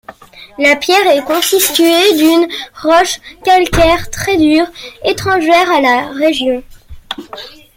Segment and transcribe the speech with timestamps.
[0.57, 2.47] La pierre est constituée d'une
[2.81, 4.65] roche calcaire très dure,
[5.03, 6.63] étrangère à la région.